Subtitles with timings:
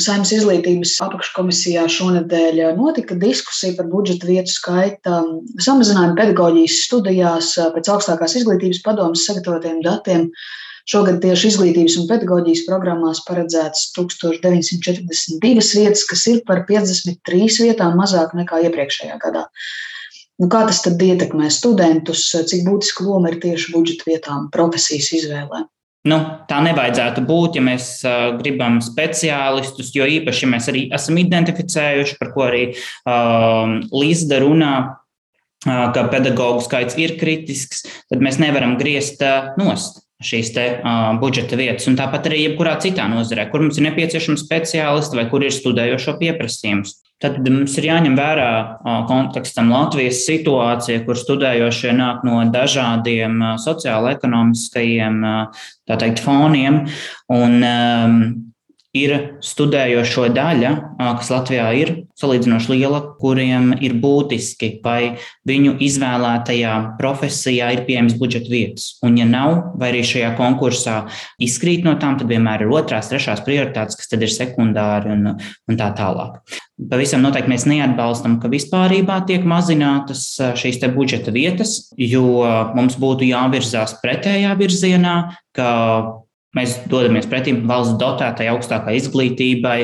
[0.00, 5.20] Saimnes izglītības apakškomisijā šonadēļ notika diskusija par budžeta vietu skaita
[5.60, 10.28] samazinājumu pedagoģijas studijās pēc augstākās izglītības padomas sagatavotiem datiem.
[10.90, 18.32] Šogad tieši izglītības un pedagoģijas programmās paredzētas 1942 vietas, kas ir par 53 vietām mazāk
[18.38, 19.44] nekā iepriekšējā gadā.
[20.40, 25.66] Nu, kā tas tad ietekmē studentus, cik būtiska loma ir tieši budžeta vietām profesijas izvēlē?
[26.08, 26.16] Nu,
[26.48, 32.30] tā nevajadzētu būt, ja mēs uh, gribam speciālistus, jo īpaši mēs arī esam identificējuši, par
[32.32, 39.20] ko arī uh, Līsda runā, uh, ka pedagoģu skaits ir kritisks, tad mēs nevaram griezt
[39.20, 41.88] uh, nost šīs te, uh, budžeta vietas.
[41.88, 46.16] Un tāpat arī jebkurā citā nozarē, kur mums ir nepieciešams speciālisti vai kur ir studējošo
[46.20, 46.96] pieprasījums.
[47.20, 48.50] Tad mums ir jāņem vērā
[49.08, 55.18] kontekstam Latvijas situācija, kur studējošie nāk no dažādiem sociālo-ekonomiskajiem
[55.90, 56.86] teikt, foniem.
[57.36, 57.58] Un,
[58.96, 59.12] ir
[59.44, 67.84] studējošo daļa, kas Latvijā ir salīdzinoši liela, kuriem ir būtiski, vai viņu izvēlētajā profesijā ir
[67.86, 68.88] pieejams budžeta vietas.
[69.06, 70.96] Un, ja nav, vai arī šajā konkursā
[71.42, 75.78] izkrīt no tām, tad vienmēr ir otrās, trešās prioritātes, kas tad ir sekundāri un, un
[75.78, 76.40] tā tālāk.
[76.90, 80.24] Pavisam noteikti mēs neatbalstam, ka vispārībā tiek mazinātas
[80.58, 82.42] šīs budžeta vietas, jo
[82.74, 85.16] mums būtu jāvirzās pretējā virzienā,
[85.56, 85.70] ka
[86.58, 89.76] Mēs dodamies pretī valsts dotētai augstākai izglītībai,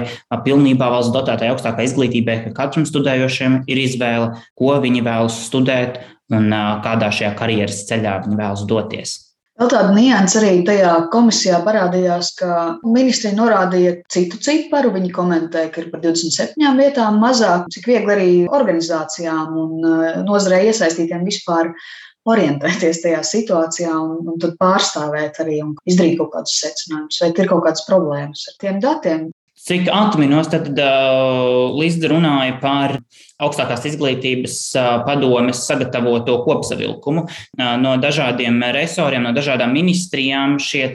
[0.46, 6.00] pilnībā valsts dotētai augstākai izglītībai, ka katram studējošiem ir izvēle, ko viņi vēlas studēt
[6.34, 6.50] un
[6.82, 9.14] kādā šajā karjeras ceļā viņi vēlas doties.
[9.56, 14.90] Vēl tāda nianses arī tajā komisijā parādījās, ka ministrija norādīja citu ciparu.
[14.92, 18.28] Viņi komentēja, ka ir par 27 vietām mazāk, cik viegli arī
[18.58, 19.86] organizācijām un
[20.26, 21.72] nozarē iesaistītiem vispār
[22.26, 27.50] orientēties tajā situācijā un, un tad pārstāvēt arī un izdarīt kaut kādus secinājumus, vai ir
[27.50, 29.26] kaut kādas problēmas ar tiem datiem.
[29.66, 32.98] Cik atminos, tad uh, Līsda runāja par
[33.42, 34.56] augstākās izglītības
[35.06, 37.26] padomes sagatavoto kopsavilkumu.
[37.82, 40.86] No dažādiem resoriem, no dažādām ministrijām šie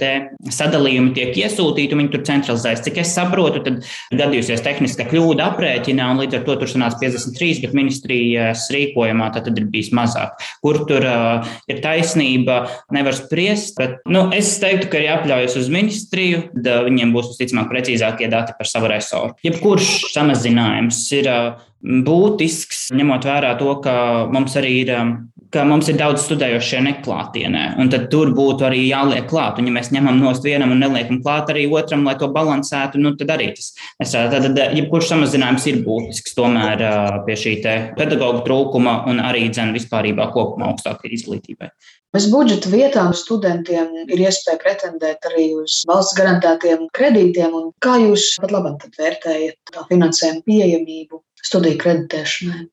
[0.50, 2.84] sadalījumi tiek iesūtīti, un viņi tur centralizējas.
[2.88, 3.86] Cik es saprotu, tad
[4.18, 9.52] gadījusies tehniska kļūda aprēķinā, un līdz ar to tur sanāca 53, bet ministrijas rīkojumā tad
[9.52, 10.42] ir bijis mazāk.
[10.66, 12.64] Kur tur uh, ir taisnība,
[12.96, 18.32] nevar spriest, bet nu, es teiktu, ka ir jāpļaujas uz ministriju, viņiem būs visticamāk precīzākie
[18.32, 19.36] dati par savu resoru.
[19.46, 23.94] Jebkurš samazinājums ir uh, būtisks, ņemot vērā to, ka
[24.32, 25.14] mums arī ir, um,
[25.52, 27.64] ka mums ir daudz studējošie neklātienē.
[27.92, 29.60] Tad tur būtu arī jāliek klāt.
[29.60, 33.16] Un, ja mēs ņemam nost vienam un neliekam klāt arī otram, lai to balansētu, nu,
[33.20, 34.30] tad arī tas ir.
[34.36, 37.58] Tad, jebkurš samazinājums ir būtisks tomēr uh, pie šī
[37.98, 41.74] pedagoģa trūkuma un arī dzene vispārībā kopumā augstākai izglītībai.
[42.12, 47.54] Bez budžeta vietām studentiem ir iespēja pretendēt arī uz valsts garantētiem kredītiem.
[47.80, 52.66] Kā jūs pat labāk vērtējat tā finansējuma pieejamību studiju kreditēšanai?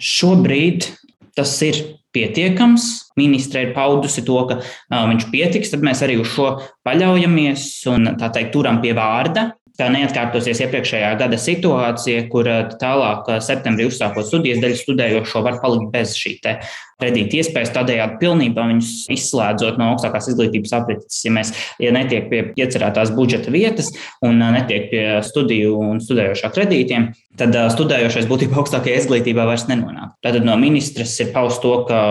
[0.00, 0.88] Šobrīd
[1.34, 1.80] tas ir
[2.14, 3.10] pietiekams.
[3.18, 6.48] Ministre ir paudusi to, ka uh, viņš pietiks, tad mēs arī uz šo
[6.86, 13.30] paļaujamies un tā teikt, turam pie vārda tā neatkārtosies iepriekšējā gada situācija, kur eh, tālāk
[13.32, 16.36] eh, septembrī uzsākot studijas, daļa studējošo var palikt bez šī
[16.94, 21.18] kredīta iespējas, tādējādi pilnībā viņus izslēdzot no augstākās izglītības aprites.
[21.26, 21.50] Ja mēs
[21.82, 23.90] ja netiek pie iecerētās budžeta vietas
[24.24, 30.14] un eh, netiek pie studiju un studējošā kredītiem, tad studējošais būtībā augstākajā izglītībā vairs nenonāk.
[30.24, 32.04] Tātad no ministras ir paust to, ka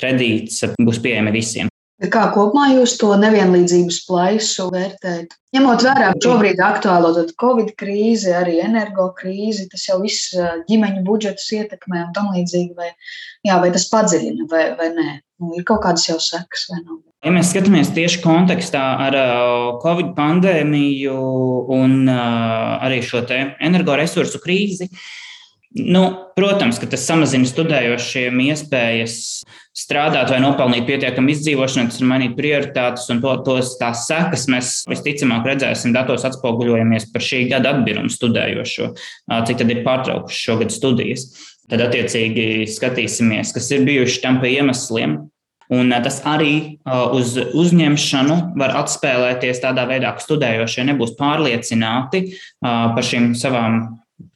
[0.00, 1.69] kredīts būs pieejami visiem.
[2.08, 5.34] Kā kopumā jūs to nevienlīdzības plaisu vērtējat?
[5.52, 7.10] Ņemot vērā šobrīd aktuālo
[7.42, 10.30] Covid krīzi, arī energo krīzi, tas jau viss
[10.70, 12.88] ģimeņu budžetus ietekmē un tam līdzīgi, vai,
[13.44, 15.20] jā, vai tas padziļina vai, vai nē.
[15.40, 17.02] Nu, ir kaut kādas jau sekas vai nav.
[17.20, 19.16] Ja mēs skatāmies tieši kontekstā ar
[19.82, 21.16] Covid pandēmiju
[21.76, 24.88] un arī šo energoresursu krīzi,
[25.70, 26.02] nu,
[26.36, 29.16] protams, ka tas samazina studējošiem iespējas
[29.76, 34.72] strādāt vai nopelnīt pietiekami izdzīvošanu, tas ir mainīt prioritātes, un to, tos tās sekas mēs
[34.90, 38.90] visticamāk redzēsim datos atspoguļojamies par šī gada atbirumu studējošo,
[39.46, 41.28] cik tad ir pārtraukuši šogad studijas.
[41.70, 45.20] Tad attiecīgi skatīsimies, kas ir bijuši tam pie iemesliem.
[45.70, 46.80] Un tas arī
[47.14, 52.24] uz uzņemšanu var atspēlēties tādā veidā, ka studējošie nebūs pārliecināti
[52.58, 53.84] par šīm savām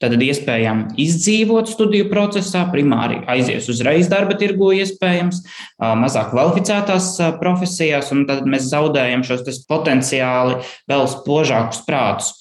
[0.03, 5.41] Tad iespējām izdzīvot studiju procesā, primāri aizies uzreiz darba tirgu, iespējams,
[5.81, 7.09] mazāk kvalificētās
[7.41, 10.59] profesijās, un tad mēs zaudējam šos potenciāli
[10.91, 12.35] vēl spožākus prātus.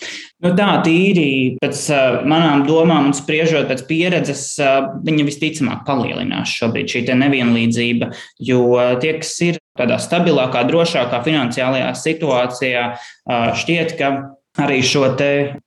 [0.44, 1.86] Nu, tā tīri pēc
[2.28, 4.46] manām domām un spriežot pēc pieredzes,
[5.08, 8.12] viņa visticamāk palielinās šobrīd šī nevienlīdzība,
[8.44, 8.64] jo
[9.00, 12.88] tie, kas ir tādā stabilākā, drošākā finansiālajā situācijā,
[13.62, 14.14] šķiet, ka
[14.62, 15.08] arī šo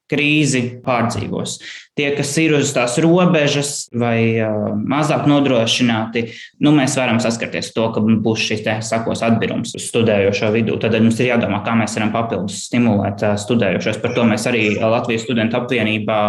[0.07, 1.57] krīzi pārdzīvos.
[1.99, 4.39] Tie, kas ir uz tās robežas vai
[4.87, 6.23] mazāk nodrošināti,
[6.63, 10.79] nu, mēs varam saskarties ar to, ka būs šis sakos atbirums studējošo vidū.
[10.83, 14.01] Tad mums ir jādomā, kā mēs varam papildus stimulēt studējošos.
[14.05, 16.21] Par to mēs arī Latvijas studentu apvienībā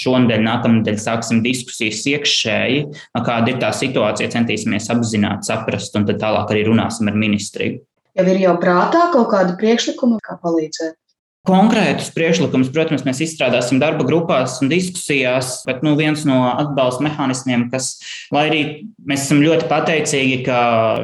[0.00, 2.84] šonadēļ, nākamnedēļ sāksim diskusijas iekšēji,
[3.26, 7.82] kāda ir tā situācija, centīsimies apzināt, saprast un tad tālāk arī runāsim ar ministriju.
[8.16, 10.96] Jau ir jau prātā kaut kādi priekšlikumi, kā palīdzēt?
[11.46, 17.68] Konkrētus priekšlikumus, protams, mēs izstrādāsim darba grupās un diskusijās, bet nu, viens no atbalsta mehānismiem,
[17.70, 17.92] kas,
[18.34, 18.62] lai arī
[19.06, 20.60] mēs esam ļoti pateicīgi, ka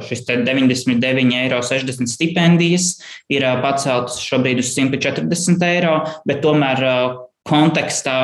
[0.09, 2.89] šis 99,60 eiro stipendijas
[3.31, 6.89] ir paceltas šobrīd uz 140 eiro, bet tomēr
[7.49, 8.15] kontekstā,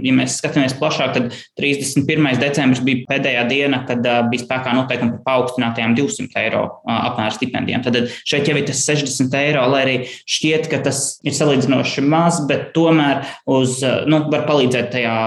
[0.00, 2.38] ja mēs skatāmies plašāk, tad 31.
[2.40, 4.00] decembris bija pēdējā diena, kad
[4.32, 7.84] bija spēkā noteikumi par paaugstinātajām 200 eiro apmēra stipendijām.
[7.84, 7.98] Tad
[8.28, 12.70] šeit jau ir tas 60 eiro, lai arī šķiet, ka tas ir salīdzinoši maz, bet
[12.76, 15.18] tomēr uz, nu, var palīdzēt tajā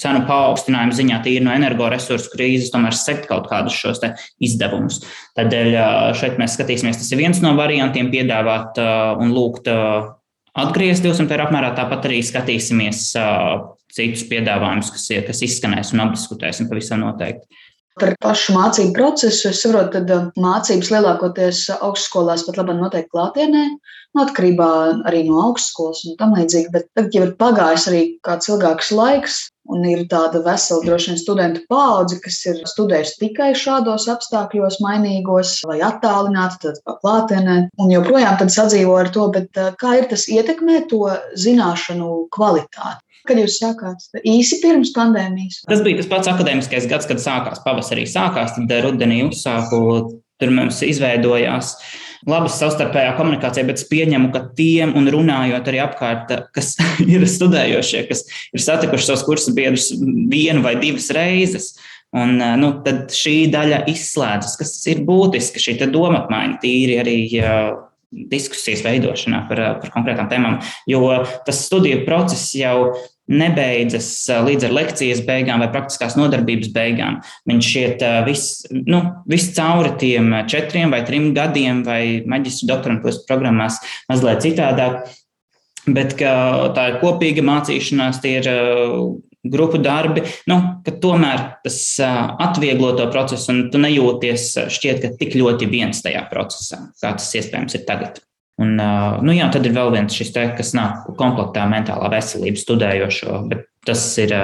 [0.00, 4.00] cenu paaugstinājuma ziņā, tīri no energoresursu krīzes, tomēr sekt kaut kādus šos
[4.42, 5.02] izdevumus.
[5.36, 5.76] Tādēļ
[6.16, 9.68] šeit mēs skatīsimies, tas ir viens no variantiem piedāvāt un lūgt
[10.58, 11.72] atgriezt 200 eiro apmērā.
[11.76, 17.46] Tāpat arī skatīsimies uh, citus piedāvājumus, kas, kas izskanēs un apdiskutēsim pavisam noteikti.
[18.00, 24.22] Par pašu mācību procesu es saprotu, ka mācības lielākoties augstskolās pat labi notiek klātienē, nu,
[24.22, 24.68] atkarībā
[25.10, 26.72] arī no augstskolas un tam līdzīgi.
[26.72, 31.20] Bet tagad jau ir pagājis arī kāds ilgāks laiks, un ir tāda vesela droši vien
[31.20, 38.42] studentu paudze, kas ir studējusi tikai šādos apstākļos, mainīgos vai attālināti, tad klātienē, un joprojām
[38.42, 41.06] sadzīvo ar to, bet kā ir tas ietekmē to
[41.38, 43.02] zināšanu kvalitāti?
[43.28, 45.60] Kad jūs sākāt īsi pirms pandēmijas?
[45.70, 49.78] Tas bija tas pats akadēmiskais gads, kad sākās pavasarī, sākās, tad rudenī uzsāku.
[50.42, 51.76] Tur mums izveidojās
[52.26, 56.74] laba savstarpējā komunikācija, bet es pieņemu, ka tiem un runājot arī apkārt, kas
[57.14, 61.72] ir studējošie, kas ir satikuši savus kursus biedrus vienu vai divas reizes.
[62.12, 67.16] Un, nu, tad šī daļa izslēdzas, kas ir būtiska, šī doma apmaiņa, tīri arī
[68.12, 70.58] diskusijas veidošanā par, par konkrētām tēmām.
[70.90, 72.92] Jo tas studiju process jau
[73.32, 74.10] nebeidzas
[74.46, 77.18] līdz ar lekcijas beigām vai praktiskās nodarbības beigām.
[77.48, 83.80] Viņš iet viss nu, vis cauri tiem četriem vai trim gadiem, vai maģistra doktorantūras programmās
[84.12, 85.02] mazliet citādāk.
[85.82, 88.50] Bet tā ir kopīga mācīšanās, tie ir
[89.42, 95.34] grupu darbi, nu, ka tomēr tas atvieglo to procesu, un tu nejūties šķiet, ka tik
[95.40, 98.22] ļoti viens tajā procesā, kā tas iespējams ir tagad.
[98.62, 103.42] Un, nu, jā, tad ir vēl viens šis te, kas nāk komplektā mentālā veselība studējošo,
[103.50, 104.34] bet tas ir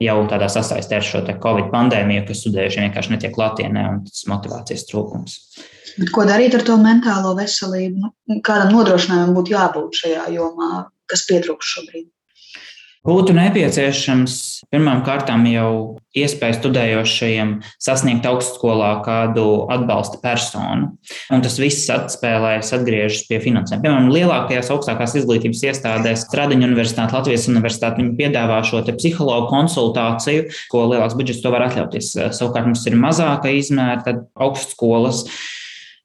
[0.00, 4.86] jau tādā sasaistē ar šo Covid pandēmiju, ka studējošie vienkārši netiek klātienē un tas motivācijas
[4.88, 5.38] trūkums.
[5.96, 8.10] Bet ko darīt ar to mentālo veselību?
[8.30, 12.08] Nu, kādam nodrošinājumam būtu jābūt šajā jomā, kas pietrūkst šobrīd?
[13.06, 14.32] Būtu nepieciešams
[14.72, 15.70] pirmām kārtām jau
[16.16, 20.88] iespēja studējošajiem sasniegt augstskolā kādu atbalsta personu.
[21.30, 23.84] Un tas viss atspēlējas, atgriežas pie finansēm.
[23.84, 30.88] Piemēram, lielākajās augstākās izglītības iestādēs, Stradiņa Universitāte, Latvijas Universitāte, viņi piedāvā šo psihologu konsultāciju, ko
[30.90, 32.10] lielāks budžets to var atļauties.
[32.34, 35.28] Savukārt mums ir mazāka izmēra, tad augstskolas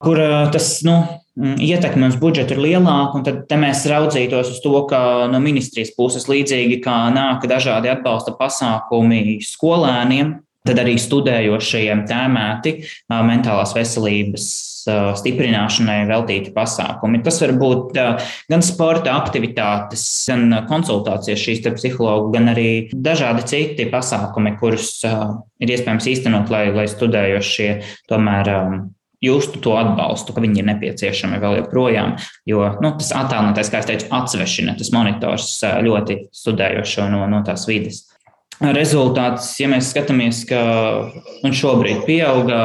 [0.01, 0.18] kur
[0.53, 0.95] tas nu,
[1.39, 3.24] ietekme uz budžetu ir lielāka.
[3.25, 9.39] Tad mēs raudzītos uz to, ka no ministrijas puses līdzīgi kā nāk dažādi atbalsta pasākumi
[9.45, 12.75] skolēniem, tad arī studējošajiem tēmēti
[13.10, 14.50] mentālās veselības
[14.82, 17.22] stiprināšanai veltīti pasākumi.
[17.25, 17.98] Tas var būt
[18.50, 26.10] gan sporta aktivitātes, gan konsultācijas šīs psihologu, gan arī dažādi citi pasākumi, kurus ir iespējams
[26.15, 27.70] īstenot, lai, lai studējošie
[28.10, 28.50] tomēr
[29.22, 32.16] justu to atbalstu, ka viņi ir nepieciešami vēl joprojām.
[32.50, 35.54] Jo nu, tas attēlotais, kā jau teicu, atsvešina tas monitors
[35.86, 38.08] ļoti studējošo no, no tās vidas.
[38.62, 40.60] Rezultāts, ja mēs skatāmies, ka
[41.41, 42.60] šobrīd pieauga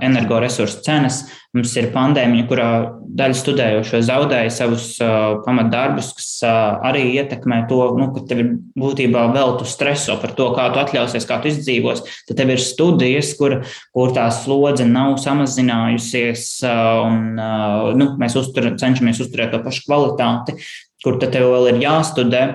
[0.00, 1.22] energoresursu cenas,
[1.56, 2.68] mums ir pandēmija, kurā
[3.16, 8.50] daļa studējošo zaudēja savus uh, pamatdarbus, kas uh, arī ietekmē to, nu, ka tev ir
[8.76, 12.04] būtībā vēl tu streso par to, kā tu atļausies, kā tu izdzīvos.
[12.28, 13.62] Tad tev ir studijas, kur,
[13.96, 19.84] kur tā slodze nav samazinājusies, uh, un uh, nu, mēs uztur, cenšamies uzturēt to pašu
[19.88, 20.56] kvalitāti,
[21.04, 22.46] kur tad tev vēl ir jāstudē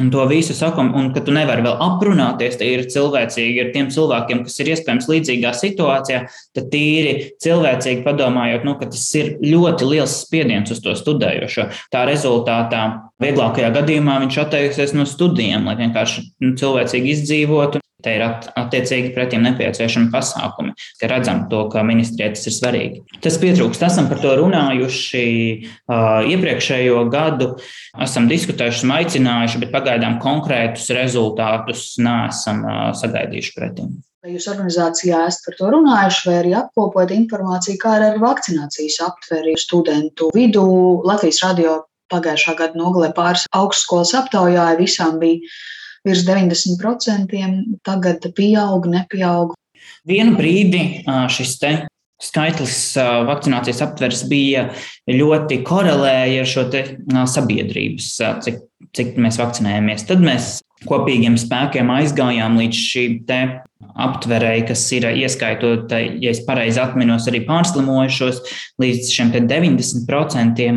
[0.00, 3.90] Un to visu sakam, un ka tu nevari vēl aprunāties, tie ir cilvēcīgi ar tiem
[3.94, 6.24] cilvēkiem, kas ir iespējams līdzīgā situācijā,
[6.56, 11.68] tad tīri cilvēcīgi padomājot, nu, ka tas ir ļoti liels spiediens uz to studējošo.
[11.94, 12.82] Tā rezultātā
[13.22, 17.83] vieglākajā gadījumā viņš atteiksies no studijām, lai vienkārši nu, cilvēcīgi izdzīvotu.
[18.04, 23.02] Te ir attiecīgi pretim nepieciešami pasākumi, ka redzam to, ka ministrijai tas ir svarīgi.
[23.24, 23.84] Tas pietrūkst.
[23.88, 25.26] Esam par to runājuši
[25.64, 27.54] uh, iepriekšējo gadu,
[28.04, 33.94] esam diskutējuši, esam aicinājuši, bet pagaidām konkrētus rezultātus neesam uh, sagaidījuši pretim.
[34.24, 39.52] Vai jūs organizācijā esat par to runājuši, vai arī apkopot informāciju, kā ar vakcinācijas aptveri
[39.60, 40.64] studentu vidū?
[41.04, 41.74] Latvijas radio
[42.12, 45.44] pagājušā gada nogalē pāris augstskolas aptaujāja, visām bija
[46.04, 47.34] virs 90%,
[47.86, 49.54] tagad pieaug, nepieaug.
[50.08, 51.72] Vienu brīdi šis te
[52.24, 52.76] skaitlis
[53.28, 54.68] vakcinācijas aptvers bija
[55.10, 56.66] ļoti korelēja ar šo
[57.28, 58.10] sabiedrības,
[58.44, 58.62] cik,
[58.96, 60.06] cik mēs vakcinējamies.
[60.08, 63.22] Tad mēs kopīgiem spēkiem aizgājām līdz šīm
[63.94, 68.40] aptverēji, kas ir ieskaitot, ja es pareizi atminos, arī pārslimojušos
[68.82, 70.68] līdz šiem 90%.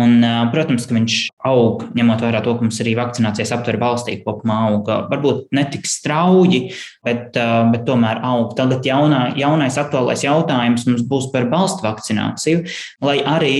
[0.00, 1.16] Un, protams, ka viņš
[1.50, 5.00] aug, ņemot vērā to, ka mums arī vakcinācijas aptvere valstī kopumā auga.
[5.10, 6.62] Varbūt ne tik strauji,
[7.06, 7.34] bet,
[7.72, 8.54] bet tomēr aug.
[8.58, 12.68] Tagad jaunā, jaunais aktuālais jautājums mums būs par balstu vakcināciju,
[13.02, 13.56] lai arī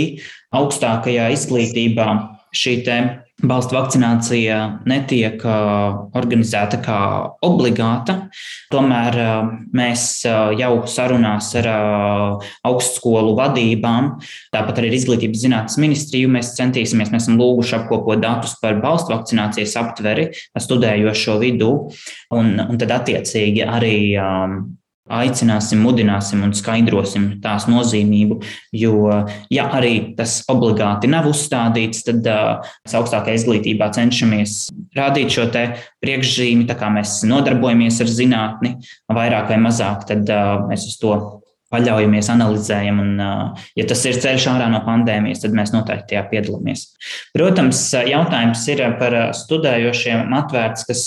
[0.55, 2.13] augstākajā izglītībā
[2.55, 2.81] šī
[3.41, 4.57] Balstu vakcinācija
[4.89, 6.99] netiek organizēta kā
[7.47, 8.17] obligāta.
[8.73, 9.17] Tomēr
[9.77, 10.05] mēs
[10.59, 11.69] jau sarunās ar
[12.69, 14.13] augstskolu vadībām,
[14.55, 19.15] tāpat arī ar Izglītības zinātnes ministriju, mēs centīsimies, mēs esam lūguši apkopot datus par balstu
[19.15, 20.29] vakcinācijas aptveri
[20.61, 21.73] studējošo vidū,
[22.37, 23.97] un, un tad attiecīgi arī
[25.11, 28.41] aicināsim, mudināsim un skaidrosim tās nozīmību.
[28.77, 28.95] Jo,
[29.53, 34.57] ja arī tas obligāti nav uzstādīts, tad mēs augstākajā izglītībā cenšamies
[34.97, 38.77] rādīt šo priekšzīmi, tā kā mēs nodarbojamies ar zinātni,
[39.11, 40.31] vairāk vai mazāk, tad
[40.71, 41.15] mēs uz to
[41.71, 43.11] paļaujamies, analizējam, un,
[43.79, 46.89] ja tas ir ceļš ārā no pandēmijas, tad mēs noteikti tajā piedalāmies.
[47.37, 51.05] Protams, jautājums ir par studējošiem atvērts, kas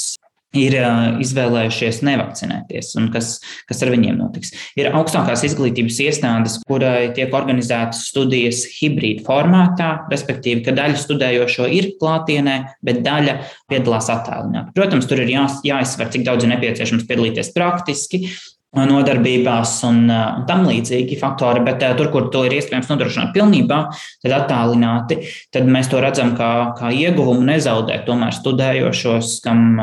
[0.58, 0.78] ir
[1.24, 3.36] izvēlējušies nevakcinēties, un kas,
[3.70, 4.54] kas ar viņiem notiks.
[4.80, 11.94] Ir augstākās izglītības iestādes, kurai tiek organizētas studijas hibrīd formātā, respektīvi, ka daļa studējošo ir
[12.02, 13.40] klātienē, bet daļa
[13.72, 14.76] piedalās attālināti.
[14.78, 18.28] Protams, tur ir jā, jāizsver, cik daudz ir nepieciešams piedalīties praktiski,
[18.74, 23.80] nodarbībās un, un tam līdzīgi faktori, bet tur, kur to ir iespējams nodrošināt pilnībā,
[24.26, 25.20] tad attālināti,
[25.54, 29.78] tad mēs to redzam kā, kā ieguvumu nezaudēt tomēr studējošos, kam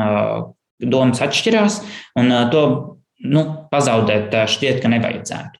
[0.81, 1.81] domas atšķirās,
[2.19, 2.63] un to
[3.27, 5.59] nu, pazaudēt šķiet, ka nevajadzētu.